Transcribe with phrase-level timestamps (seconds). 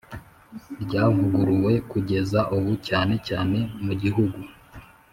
[0.83, 4.39] Ryavuguruwe kugeza ubu cyane cyane mugihugu